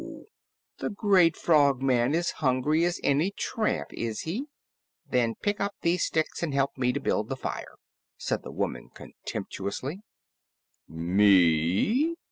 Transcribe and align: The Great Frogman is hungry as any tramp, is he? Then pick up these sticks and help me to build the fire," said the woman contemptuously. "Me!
The 0.79 0.89
Great 0.89 1.37
Frogman 1.37 2.15
is 2.15 2.31
hungry 2.41 2.85
as 2.85 2.99
any 3.03 3.29
tramp, 3.29 3.93
is 3.93 4.21
he? 4.21 4.45
Then 5.07 5.35
pick 5.35 5.59
up 5.59 5.75
these 5.83 6.05
sticks 6.05 6.41
and 6.41 6.55
help 6.55 6.75
me 6.75 6.91
to 6.91 6.99
build 6.99 7.29
the 7.29 7.37
fire," 7.37 7.75
said 8.17 8.41
the 8.41 8.49
woman 8.49 8.89
contemptuously. 8.95 9.99
"Me! 10.87 12.15